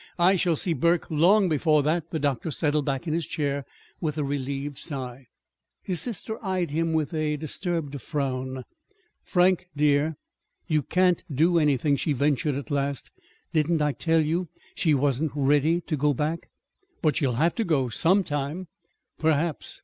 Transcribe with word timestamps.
I 0.17 0.35
shall 0.35 0.55
see 0.55 0.73
Burke 0.73 1.11
long 1.11 1.47
before 1.47 1.83
that." 1.83 2.09
The 2.09 2.17
doctor 2.17 2.49
settled 2.49 2.85
back 2.85 3.05
in 3.07 3.13
his 3.13 3.27
chair 3.27 3.67
with 3.99 4.17
a 4.17 4.23
relieved 4.23 4.79
sigh. 4.79 5.27
His 5.83 6.01
sister 6.01 6.43
eyed 6.43 6.71
him 6.71 6.91
with 6.93 7.13
a 7.13 7.37
disturbed 7.37 8.01
frown. 8.01 8.63
"Frank, 9.21 9.67
dear, 9.77 10.15
you 10.67 10.81
can't 10.81 11.23
do 11.31 11.59
anything," 11.59 11.97
she 11.97 12.13
ventured 12.13 12.55
at 12.55 12.71
last. 12.71 13.11
"Didn't 13.53 13.83
I 13.83 13.91
tell 13.91 14.25
you 14.25 14.47
she 14.73 14.95
wasn't 14.95 15.33
ready 15.35 15.81
to 15.81 15.95
go 15.95 16.15
back?" 16.15 16.49
"But 17.03 17.17
she'll 17.17 17.33
have 17.33 17.53
to 17.53 17.63
go 17.63 17.89
some 17.89 18.23
time." 18.23 18.69
"Perhaps. 19.19 19.79